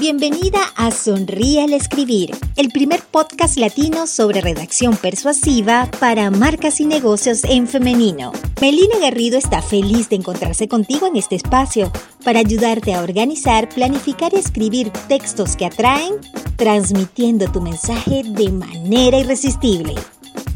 Bienvenida 0.00 0.60
a 0.76 0.92
Sonríe 0.92 1.64
al 1.64 1.72
Escribir, 1.72 2.30
el 2.54 2.68
primer 2.68 3.02
podcast 3.02 3.56
latino 3.56 4.06
sobre 4.06 4.40
redacción 4.40 4.96
persuasiva 4.96 5.90
para 5.98 6.30
marcas 6.30 6.78
y 6.78 6.86
negocios 6.86 7.42
en 7.42 7.66
femenino. 7.66 8.30
Melina 8.60 8.96
Garrido 9.00 9.36
está 9.36 9.60
feliz 9.60 10.08
de 10.08 10.14
encontrarse 10.14 10.68
contigo 10.68 11.08
en 11.08 11.16
este 11.16 11.34
espacio 11.34 11.90
para 12.22 12.38
ayudarte 12.38 12.94
a 12.94 13.02
organizar, 13.02 13.68
planificar 13.70 14.32
y 14.34 14.36
escribir 14.36 14.92
textos 15.08 15.56
que 15.56 15.66
atraen, 15.66 16.14
transmitiendo 16.54 17.50
tu 17.50 17.60
mensaje 17.60 18.22
de 18.24 18.52
manera 18.52 19.18
irresistible. 19.18 19.96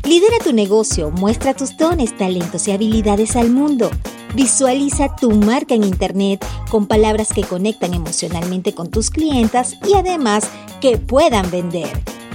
Lidera 0.05 0.39
tu 0.45 0.53
negocio, 0.53 1.11
muestra 1.11 1.53
tus 1.53 1.77
dones, 1.77 2.17
talentos 2.17 2.69
y 2.69 2.71
habilidades 2.71 3.35
al 3.35 3.51
mundo. 3.51 3.91
Visualiza 4.35 5.15
tu 5.15 5.31
marca 5.31 5.75
en 5.75 5.85
Internet 5.85 6.43
con 6.71 6.87
palabras 6.87 7.35
que 7.35 7.43
conectan 7.43 7.93
emocionalmente 7.93 8.75
con 8.75 8.91
tus 8.91 9.11
clientas 9.11 9.77
y 9.87 9.95
además 9.95 10.51
que 10.81 10.97
puedan 10.97 11.51
vender. 11.51 11.91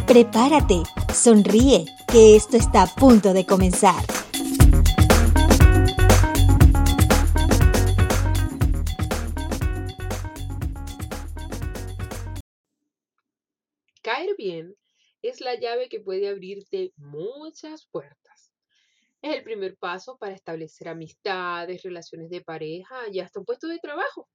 Prepárate, 0.06 0.84
sonríe, 1.12 1.86
que 2.08 2.36
esto 2.36 2.56
está 2.56 2.84
a 2.84 2.88
punto 2.88 3.34
de 3.34 3.48
comenzar. 3.48 3.96
Caer 14.04 14.36
bien 14.38 14.76
es 15.24 15.42
la 15.42 15.60
llave 15.60 15.90
que 15.90 16.00
puede 16.00 16.30
abrirte 16.30 16.94
muchas 16.96 17.88
puertas. 17.88 18.37
Es 19.22 19.36
el 19.36 19.44
primer 19.44 19.78
paso 19.78 20.18
para 20.18 20.34
establecer 20.34 20.88
amistades, 20.90 21.84
relaciones 21.84 22.30
de 22.30 22.42
pareja 22.42 23.08
y 23.12 23.20
hasta 23.20 23.40
un 23.40 23.46
puesto 23.46 23.68
de 23.68 23.80
trabajo. 23.80 24.30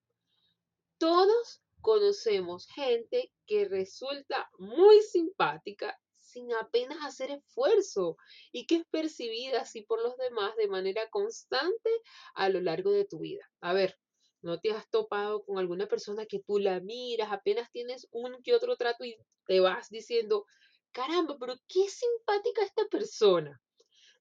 Todos 0.98 1.62
conocemos 1.80 2.66
gente 2.66 3.33
que 3.47 3.66
resulta 3.66 4.50
muy 4.58 5.00
simpática 5.02 5.98
sin 6.14 6.52
apenas 6.55 6.98
hacer 7.05 7.30
esfuerzo 7.30 8.16
y 8.52 8.66
que 8.66 8.77
es 8.77 8.84
percibida 8.91 9.61
así 9.61 9.83
por 9.83 10.02
los 10.02 10.16
demás 10.16 10.56
de 10.56 10.69
manera 10.69 11.08
constante 11.11 11.91
a 12.34 12.48
lo 12.48 12.61
largo 12.61 12.91
de 12.91 13.05
tu 13.05 13.19
vida. 13.19 13.44
A 13.61 13.72
ver, 13.72 13.98
¿no 14.41 14.58
te 14.58 14.72
has 14.72 14.89
topado 14.91 15.44
con 15.44 15.58
alguna 15.58 15.86
persona 15.86 16.27
que 16.27 16.41
tú 16.41 16.58
la 16.58 16.80
miras, 16.80 17.30
apenas 17.30 17.70
tienes 17.70 18.08
un 18.11 18.42
que 18.42 18.55
otro 18.55 18.77
trato 18.77 19.05
y 19.05 19.17
te 19.46 19.61
vas 19.61 19.91
diciendo, 19.91 20.46
caramba, 20.91 21.36
pero 21.39 21.55
qué 21.69 21.89
simpática 21.89 22.62
esta 22.62 22.86
persona? 22.91 23.61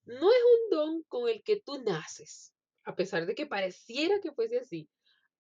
No 0.06 0.32
es 0.32 0.40
un 0.44 0.70
don 0.78 1.04
con 1.04 1.30
el 1.30 1.44
que 1.44 1.62
tú 1.62 1.82
naces, 1.84 2.54
a 2.84 2.96
pesar 2.96 3.26
de 3.26 3.36
que 3.36 3.46
pareciera 3.46 4.20
que 4.20 4.32
fuese 4.32 4.60
así. 4.60 4.90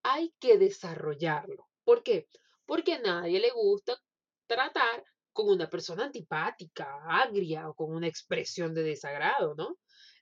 Hay 0.03 0.33
que 0.39 0.57
desarrollarlo. 0.57 1.67
¿Por 1.83 2.03
qué? 2.03 2.27
Porque 2.65 2.93
a 2.93 2.99
nadie 2.99 3.39
le 3.39 3.51
gusta 3.51 4.01
tratar 4.47 5.03
con 5.33 5.49
una 5.49 5.69
persona 5.69 6.05
antipática, 6.05 6.99
agria 7.07 7.69
o 7.69 7.73
con 7.73 7.95
una 7.95 8.07
expresión 8.07 8.73
de 8.73 8.83
desagrado, 8.83 9.55
¿no? 9.55 9.77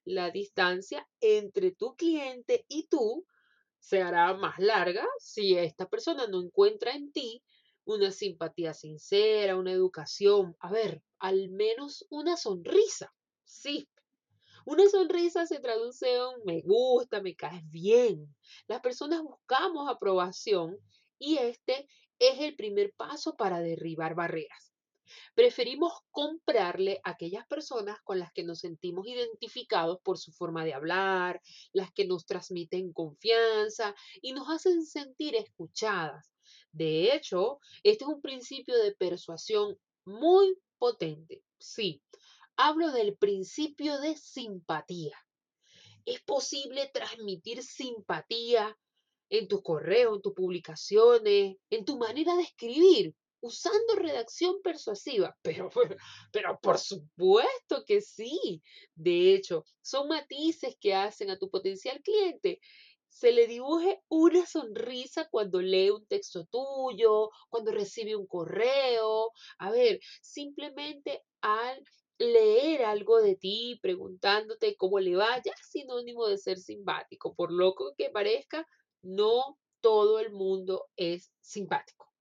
La 0.05 0.31
distancia 0.31 1.07
entre 1.19 1.71
tu 1.71 1.95
cliente 1.95 2.65
y 2.67 2.87
tú 2.87 3.25
se 3.79 4.01
hará 4.01 4.33
más 4.33 4.59
larga 4.59 5.07
si 5.19 5.57
esta 5.57 5.87
persona 5.87 6.27
no 6.27 6.41
encuentra 6.41 6.93
en 6.93 7.11
ti 7.11 7.43
una 7.85 8.11
simpatía 8.11 8.73
sincera, 8.73 9.57
una 9.57 9.71
educación, 9.71 10.55
a 10.59 10.71
ver, 10.71 11.01
al 11.17 11.49
menos 11.49 12.05
una 12.09 12.37
sonrisa. 12.37 13.13
Sí, 13.45 13.89
una 14.69 14.87
sonrisa 14.87 15.47
se 15.47 15.59
traduce 15.59 16.15
en 16.15 16.45
me 16.45 16.61
gusta, 16.61 17.21
me 17.21 17.35
caes 17.35 17.63
bien. 17.71 18.35
Las 18.67 18.81
personas 18.81 19.23
buscamos 19.23 19.89
aprobación 19.89 20.77
y 21.17 21.37
este 21.37 21.87
es 22.19 22.39
el 22.39 22.55
primer 22.55 22.93
paso 22.93 23.35
para 23.35 23.61
derribar 23.61 24.13
barreras. 24.13 24.71
Preferimos 25.33 25.93
comprarle 26.11 27.01
a 27.03 27.11
aquellas 27.11 27.47
personas 27.47 27.97
con 28.03 28.19
las 28.19 28.31
que 28.31 28.43
nos 28.43 28.59
sentimos 28.59 29.07
identificados 29.07 29.99
por 30.03 30.19
su 30.19 30.31
forma 30.33 30.63
de 30.63 30.75
hablar, 30.75 31.41
las 31.73 31.91
que 31.91 32.05
nos 32.05 32.27
transmiten 32.27 32.93
confianza 32.93 33.95
y 34.21 34.33
nos 34.33 34.49
hacen 34.49 34.85
sentir 34.85 35.35
escuchadas. 35.35 36.31
De 36.71 37.15
hecho, 37.15 37.59
este 37.81 38.03
es 38.03 38.07
un 38.07 38.21
principio 38.21 38.77
de 38.77 38.93
persuasión 38.93 39.79
muy 40.05 40.55
potente. 40.77 41.43
Sí, 41.57 42.03
Hablo 42.61 42.91
del 42.91 43.15
principio 43.15 44.01
de 44.01 44.17
simpatía. 44.17 45.17
Es 46.03 46.21
posible 46.23 46.91
transmitir 46.93 47.63
simpatía 47.63 48.77
en 49.29 49.47
tus 49.47 49.61
correos, 49.61 50.17
en 50.17 50.21
tus 50.21 50.33
publicaciones, 50.33 51.55
en 51.69 51.85
tu 51.85 51.97
manera 51.97 52.35
de 52.35 52.43
escribir, 52.43 53.15
usando 53.39 53.95
redacción 53.95 54.61
persuasiva. 54.61 55.37
Pero, 55.41 55.69
pero 56.33 56.59
por 56.61 56.77
supuesto 56.79 57.85
que 57.87 58.01
sí. 58.01 58.61
De 58.93 59.33
hecho, 59.33 59.63
son 59.81 60.09
matices 60.09 60.75
que 60.81 60.93
hacen 60.93 61.29
a 61.29 61.39
tu 61.39 61.49
potencial 61.49 62.01
cliente 62.01 62.59
se 63.07 63.31
le 63.31 63.47
dibuje 63.47 64.01
una 64.07 64.45
sonrisa 64.45 65.27
cuando 65.29 65.61
lee 65.61 65.89
un 65.89 66.05
texto 66.05 66.45
tuyo, 66.45 67.31
cuando 67.49 67.71
recibe 67.71 68.15
un 68.15 68.27
correo. 68.27 69.31
A 69.57 69.71
ver, 69.71 69.99
simplemente 70.21 71.23
al 71.41 71.83
leer 72.19 72.83
algo 72.83 73.21
de 73.21 73.35
ti, 73.35 73.79
preguntándote 73.81 74.75
cómo 74.75 74.99
le 74.99 75.15
va, 75.15 75.37
ya 75.37 75.51
es 75.51 75.67
sinónimo 75.69 76.27
de 76.27 76.37
ser 76.37 76.59
simpático. 76.59 77.33
Por 77.33 77.51
loco 77.51 77.95
que 77.97 78.09
parezca, 78.09 78.67
no 79.01 79.57
todo 79.81 80.19
el 80.19 80.31
mundo 80.31 80.87
es 80.97 81.31
simpático. 81.39 82.13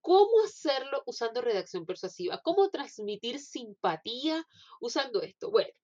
¿Cómo 0.00 0.42
hacerlo 0.44 1.02
usando 1.06 1.42
redacción 1.42 1.84
persuasiva? 1.84 2.40
¿Cómo 2.42 2.70
transmitir 2.70 3.38
simpatía 3.38 4.46
usando 4.80 5.20
esto? 5.20 5.50
Bueno, 5.50 5.74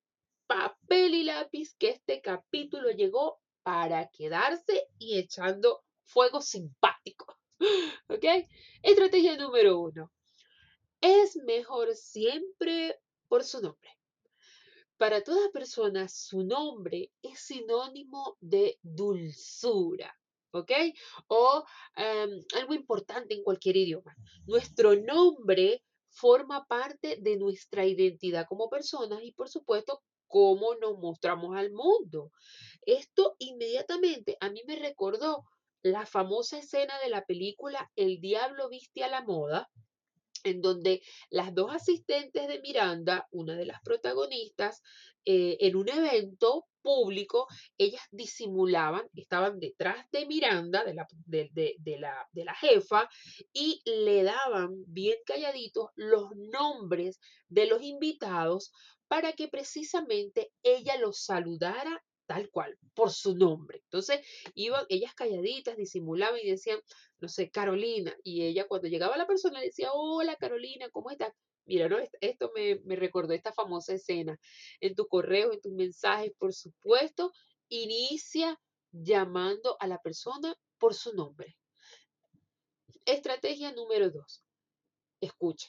papel 0.47 1.14
y 1.14 1.25
lápiz, 1.25 1.75
que 1.76 1.91
este 1.91 2.22
capítulo 2.22 2.91
llegó 2.93 3.41
para 3.62 4.08
quedarse 4.08 4.88
y 4.98 5.19
echando 5.19 5.82
fuego 6.04 6.41
simpático. 6.41 7.37
¿Ok? 8.08 8.25
Estrategia 8.82 9.37
número 9.37 9.81
uno. 9.81 10.12
Es 11.00 11.37
mejor 11.44 11.94
siempre 11.94 12.98
por 13.28 13.44
su 13.44 13.60
nombre. 13.60 13.91
Para 14.97 15.22
toda 15.22 15.50
persona, 15.50 16.09
su 16.09 16.42
nombre 16.42 17.12
es 17.22 17.41
sinónimo 17.41 18.38
de 18.41 18.78
dulzura, 18.82 20.14
¿ok? 20.53 20.72
O 21.28 21.64
em, 21.97 22.42
algo 22.54 22.72
importante 22.72 23.34
en 23.34 23.42
cualquier 23.42 23.76
idioma. 23.76 24.16
Nuestro 24.47 24.97
nombre 24.97 25.82
forma 26.09 26.66
parte 26.66 27.19
de 27.20 27.37
nuestra 27.37 27.84
identidad 27.84 28.47
como 28.48 28.70
personas 28.70 29.22
y, 29.22 29.32
por 29.32 29.50
supuesto, 29.50 30.03
cómo 30.26 30.75
nos 30.76 30.98
mostramos 30.98 31.56
al 31.56 31.72
mundo. 31.72 32.32
Esto 32.87 33.37
inmediatamente 33.38 34.37
a 34.41 34.48
mí 34.48 34.62
me 34.66 34.76
recordó 34.76 35.44
la 35.82 36.06
famosa 36.06 36.58
escena 36.58 36.98
de 37.03 37.10
la 37.10 37.25
película 37.25 37.91
El 37.97 38.20
diablo 38.20 38.69
viste 38.69 39.04
a 39.04 39.08
la 39.08 39.22
moda, 39.22 39.69
en 40.44 40.60
donde 40.60 41.02
las 41.30 41.54
dos 41.54 41.74
asistentes 41.74 42.48
de 42.48 42.60
Miranda, 42.60 43.26
una 43.30 43.56
de 43.56 43.66
las 43.66 43.80
protagonistas, 43.82 44.82
eh, 45.24 45.56
en 45.60 45.76
un 45.76 45.88
evento 45.88 46.66
público, 46.82 47.48
ellas 47.78 48.02
disimulaban, 48.12 49.02
estaban 49.16 49.58
detrás 49.58 50.08
de 50.12 50.25
Miranda, 50.26 50.84
de 50.84 50.94
la, 50.94 51.06
de, 51.26 51.98
la, 51.98 52.28
de 52.30 52.44
la 52.44 52.54
jefa, 52.54 53.08
y 53.52 53.82
le 53.84 54.22
daban 54.22 54.70
bien 54.86 55.16
calladitos 55.26 55.91
los 55.96 56.30
nombres 56.36 57.19
de 57.48 57.66
los 57.66 57.82
invitados 57.82 58.70
para 59.08 59.32
que 59.32 59.48
precisamente 59.48 60.52
ella 60.62 60.96
los 60.98 61.25
saludara 61.25 62.02
tal 62.26 62.50
cual, 62.50 62.76
por 62.94 63.10
su 63.10 63.37
nombre. 63.37 63.78
Entonces, 63.84 64.20
iban 64.54 64.84
ellas 64.88 65.14
calladitas, 65.14 65.76
disimulaban 65.76 66.40
y 66.43 66.50
decían, 66.50 66.81
no 67.19 67.28
sé, 67.28 67.50
Carolina. 67.50 68.14
Y 68.23 68.44
ella 68.44 68.67
cuando 68.67 68.88
llegaba 68.88 69.17
la 69.17 69.26
persona 69.26 69.61
decía, 69.61 69.93
hola 69.93 70.37
Carolina, 70.37 70.88
¿cómo 70.90 71.11
estás? 71.11 71.32
Mira, 71.64 71.88
¿no? 71.88 71.96
esto 72.20 72.52
me, 72.55 72.81
me 72.84 72.96
recordó 72.96 73.32
esta 73.32 73.52
famosa 73.52 73.94
escena. 73.94 74.38
En 74.81 74.94
tu 74.94 75.06
correo, 75.08 75.52
en 75.52 75.61
tus 75.61 75.73
mensajes, 75.73 76.32
por 76.38 76.52
supuesto, 76.52 77.32
inicia 77.69 78.61
llamando 78.93 79.76
a 79.81 79.87
la 79.87 79.99
persona 79.99 80.55
por 80.78 80.94
su 80.94 81.12
nombre. 81.14 81.56
Estrategia 83.05 83.73
número 83.73 84.11
dos. 84.11 84.44
Escucha. 85.20 85.69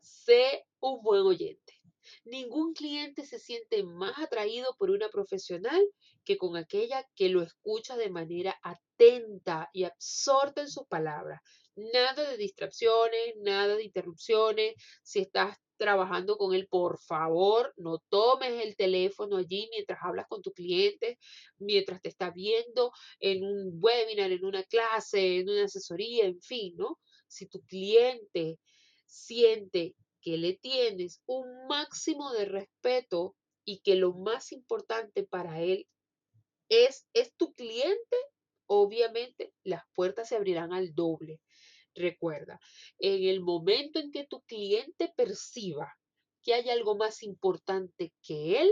Sé 0.00 0.66
un 0.80 1.02
buen 1.02 1.22
oyente. 1.22 1.79
Ningún 2.24 2.74
cliente 2.74 3.24
se 3.24 3.38
siente 3.38 3.82
más 3.82 4.18
atraído 4.18 4.74
por 4.78 4.90
una 4.90 5.08
profesional 5.08 5.82
que 6.24 6.36
con 6.36 6.56
aquella 6.56 7.06
que 7.14 7.28
lo 7.28 7.42
escucha 7.42 7.96
de 7.96 8.10
manera 8.10 8.58
atenta 8.62 9.68
y 9.72 9.84
absorta 9.84 10.62
en 10.62 10.70
sus 10.70 10.86
palabras. 10.86 11.40
Nada 11.76 12.30
de 12.30 12.36
distracciones, 12.36 13.34
nada 13.38 13.76
de 13.76 13.84
interrupciones. 13.84 14.74
Si 15.02 15.20
estás 15.20 15.56
trabajando 15.80 16.36
con 16.36 16.54
él, 16.54 16.68
por 16.68 17.00
favor, 17.00 17.72
no 17.78 18.00
tomes 18.10 18.62
el 18.62 18.76
teléfono 18.76 19.38
allí 19.38 19.66
mientras 19.70 19.98
hablas 20.02 20.26
con 20.28 20.42
tu 20.42 20.52
cliente, 20.52 21.18
mientras 21.58 22.02
te 22.02 22.10
está 22.10 22.30
viendo 22.30 22.92
en 23.18 23.42
un 23.44 23.78
webinar, 23.80 24.30
en 24.30 24.44
una 24.44 24.62
clase, 24.64 25.38
en 25.38 25.48
una 25.48 25.64
asesoría, 25.64 26.26
en 26.26 26.38
fin, 26.42 26.74
¿no? 26.76 26.98
Si 27.26 27.46
tu 27.46 27.62
cliente 27.62 28.58
siente 29.06 29.94
que 30.20 30.36
le 30.36 30.54
tienes 30.54 31.22
un 31.26 31.66
máximo 31.66 32.32
de 32.32 32.44
respeto 32.44 33.36
y 33.64 33.80
que 33.80 33.94
lo 33.94 34.12
más 34.12 34.52
importante 34.52 35.24
para 35.24 35.60
él 35.60 35.86
es, 36.68 37.06
es 37.12 37.34
tu 37.36 37.52
cliente, 37.54 38.16
obviamente 38.66 39.52
las 39.64 39.82
puertas 39.94 40.28
se 40.28 40.36
abrirán 40.36 40.72
al 40.72 40.94
doble. 40.94 41.40
Recuerda, 41.94 42.60
en 42.98 43.24
el 43.24 43.40
momento 43.40 43.98
en 43.98 44.12
que 44.12 44.26
tu 44.26 44.42
cliente 44.42 45.12
perciba 45.16 45.92
que 46.42 46.54
hay 46.54 46.70
algo 46.70 46.96
más 46.96 47.22
importante 47.22 48.12
que 48.22 48.60
él, 48.60 48.70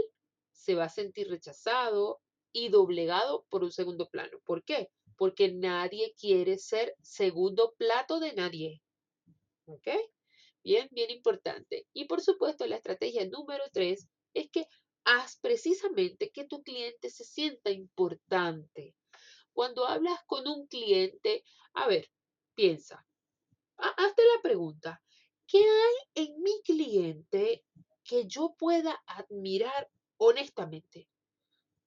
se 0.53 0.75
va 0.75 0.85
a 0.85 0.89
sentir 0.89 1.29
rechazado 1.29 2.21
y 2.53 2.69
doblegado 2.69 3.45
por 3.49 3.65
un 3.65 3.73
segundo 3.73 4.09
plano. 4.09 4.39
¿Por 4.45 4.65
qué? 4.65 4.91
Porque 5.17 5.53
nadie 5.53 6.15
quiere 6.19 6.59
ser 6.59 6.95
segundo 7.03 7.75
plato 7.77 8.21
de 8.21 8.35
nadie. 8.35 8.83
¿Ok? 9.67 9.89
Bien, 10.69 10.87
bien 10.93 11.11
importante. 11.11 11.87
Y 11.95 12.05
por 12.05 12.21
supuesto, 12.21 12.67
la 12.67 12.77
estrategia 12.77 13.27
número 13.27 13.65
tres 13.73 14.07
es 14.35 14.51
que 14.51 14.67
haz 15.05 15.39
precisamente 15.41 16.31
que 16.31 16.45
tu 16.45 16.63
cliente 16.63 17.09
se 17.09 17.25
sienta 17.25 17.71
importante. 17.71 18.95
Cuando 19.55 19.87
hablas 19.87 20.21
con 20.27 20.47
un 20.47 20.67
cliente, 20.67 21.43
a 21.73 21.89
ver, 21.89 22.11
piensa, 22.55 23.03
hazte 23.79 24.23
la 24.37 24.43
pregunta, 24.43 25.03
¿qué 25.47 25.61
hay 25.61 26.27
en 26.27 26.43
mi 26.43 26.61
cliente 26.63 27.65
que 28.05 28.27
yo 28.27 28.55
pueda 28.59 29.03
admirar 29.07 29.91
honestamente? 30.19 31.09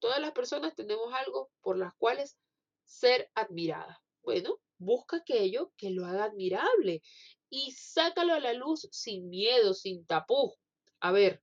Todas 0.00 0.18
las 0.18 0.32
personas 0.32 0.74
tenemos 0.74 1.14
algo 1.14 1.52
por 1.60 1.78
las 1.78 1.94
cuales 1.94 2.36
ser 2.82 3.30
admiradas. 3.36 3.98
Bueno, 4.24 4.58
busca 4.82 5.18
aquello 5.18 5.72
que 5.76 5.90
lo 5.90 6.06
haga 6.06 6.24
admirable 6.24 7.02
y 7.50 7.72
sácalo 7.72 8.34
a 8.34 8.40
la 8.40 8.52
luz 8.52 8.88
sin 8.92 9.28
miedo, 9.28 9.74
sin 9.74 10.06
tapujos. 10.06 10.58
A 11.00 11.12
ver, 11.12 11.42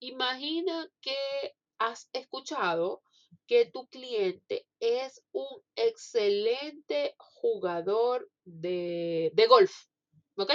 imagina 0.00 0.88
que 1.00 1.16
has 1.78 2.08
escuchado 2.12 3.02
que 3.46 3.66
tu 3.66 3.86
cliente 3.88 4.66
es 4.80 5.22
un 5.32 5.62
excelente 5.76 7.14
jugador 7.18 8.30
de, 8.44 9.30
de 9.34 9.46
golf. 9.46 9.72
¿Ok? 10.36 10.50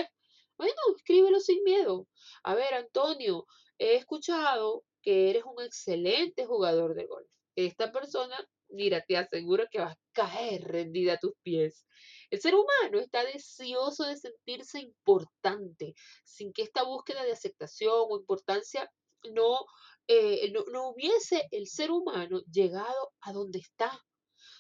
Bueno, 0.58 0.76
escríbelo 0.98 1.40
sin 1.40 1.64
miedo. 1.64 2.08
A 2.44 2.56
ver, 2.56 2.74
Antonio, 2.74 3.46
he 3.78 3.96
escuchado 3.96 4.84
que 5.02 5.30
eres 5.30 5.44
un 5.46 5.64
excelente 5.64 6.46
jugador 6.46 6.96
de 6.96 7.06
golf. 7.06 7.30
Esta 7.56 7.92
persona, 7.92 8.38
mira, 8.70 9.04
te 9.08 9.18
aseguro 9.18 9.66
que 9.72 9.80
va 9.80 9.92
a 9.92 10.00
caer 10.14 10.64
rendida 10.64 11.14
a 11.14 11.20
tus 11.20 11.34
pies. 11.42 11.86
El 12.30 12.40
ser 12.42 12.54
humano 12.56 13.00
está 13.00 13.24
deseoso 13.24 14.06
de 14.06 14.18
sentirse 14.18 14.80
importante, 14.80 15.94
sin 16.24 16.54
que 16.54 16.62
esta 16.62 16.84
búsqueda 16.84 17.24
de 17.24 17.32
aceptación 17.32 18.06
o 18.10 18.18
importancia 18.18 18.90
no, 19.34 19.60
eh, 20.08 20.52
no, 20.52 20.64
no 20.72 20.90
hubiese 20.90 21.48
el 21.52 21.68
ser 21.68 21.92
humano 21.92 22.42
llegado 22.52 23.14
a 23.22 23.34
donde 23.34 23.60
está. 23.60 24.00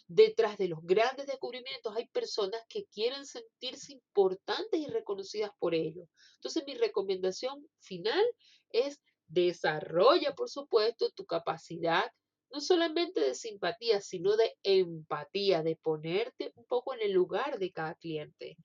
Detrás 0.07 0.57
de 0.57 0.67
los 0.67 0.79
grandes 0.81 1.27
descubrimientos 1.27 1.95
hay 1.95 2.07
personas 2.07 2.61
que 2.67 2.85
quieren 2.85 3.25
sentirse 3.25 3.93
importantes 3.93 4.79
y 4.79 4.87
reconocidas 4.87 5.51
por 5.59 5.75
ello. 5.75 6.07
Entonces 6.35 6.63
mi 6.65 6.73
recomendación 6.73 7.63
final 7.79 8.25
es 8.71 8.99
desarrolla, 9.27 10.33
por 10.33 10.49
supuesto, 10.49 11.11
tu 11.11 11.25
capacidad 11.25 12.11
no 12.51 12.61
solamente 12.61 13.19
de 13.21 13.35
simpatía, 13.35 14.01
sino 14.01 14.35
de 14.35 14.55
empatía, 14.63 15.63
de 15.63 15.75
ponerte 15.75 16.51
un 16.55 16.65
poco 16.65 16.93
en 16.93 17.01
el 17.01 17.11
lugar 17.11 17.59
de 17.59 17.71
cada 17.71 17.95
cliente. 17.95 18.57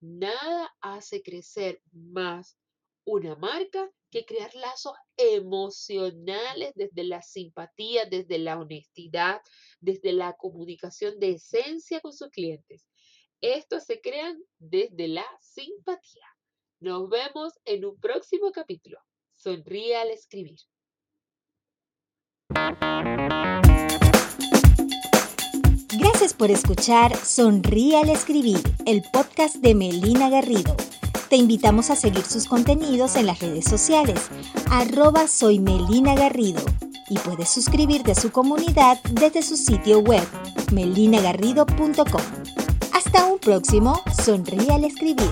Nada 0.00 0.74
hace 0.80 1.22
crecer 1.22 1.80
más 1.92 2.58
una 3.04 3.36
marca 3.36 3.88
que 4.10 4.24
crear 4.24 4.54
lazos 4.54 4.94
emocionales 5.16 6.72
desde 6.74 7.04
la 7.04 7.22
simpatía, 7.22 8.04
desde 8.04 8.38
la 8.38 8.58
honestidad, 8.58 9.40
desde 9.80 10.12
la 10.12 10.36
comunicación 10.36 11.18
de 11.18 11.32
esencia 11.32 12.00
con 12.00 12.12
sus 12.12 12.28
clientes. 12.30 12.86
Estos 13.40 13.84
se 13.84 14.00
crean 14.00 14.42
desde 14.58 15.08
la 15.08 15.26
simpatía. 15.40 16.26
Nos 16.80 17.08
vemos 17.08 17.52
en 17.64 17.84
un 17.84 17.98
próximo 17.98 18.50
capítulo. 18.50 18.98
Sonríe 19.34 19.96
al 19.96 20.10
escribir. 20.10 20.58
Gracias 25.98 26.34
por 26.34 26.50
escuchar 26.50 27.16
Sonríe 27.16 27.96
al 27.98 28.08
escribir, 28.10 28.60
el 28.84 29.02
podcast 29.12 29.56
de 29.56 29.74
Melina 29.74 30.28
Garrido. 30.28 30.76
Te 31.28 31.36
invitamos 31.36 31.90
a 31.90 31.96
seguir 31.96 32.24
sus 32.24 32.46
contenidos 32.46 33.16
en 33.16 33.26
las 33.26 33.40
redes 33.40 33.64
sociales, 33.64 34.28
arroba 34.70 35.26
soy 35.26 35.58
Melina 35.58 36.14
Garrido, 36.14 36.62
y 37.08 37.18
puedes 37.18 37.48
suscribirte 37.48 38.12
a 38.12 38.14
su 38.14 38.30
comunidad 38.30 38.98
desde 39.10 39.42
su 39.42 39.56
sitio 39.56 40.00
web, 40.00 40.26
melinagarrido.com. 40.72 42.22
Hasta 42.92 43.26
un 43.26 43.38
próximo 43.38 44.00
Sonríe 44.24 44.72
al 44.72 44.84
escribir. 44.84 45.30